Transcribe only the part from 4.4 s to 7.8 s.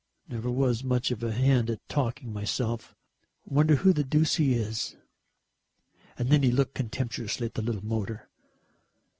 is." And then he looked contemptuously at the